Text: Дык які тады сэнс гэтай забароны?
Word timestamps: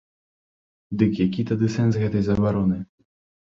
Дык 1.01 1.11
які 1.25 1.45
тады 1.51 1.71
сэнс 1.75 2.01
гэтай 2.07 2.27
забароны? 2.31 2.83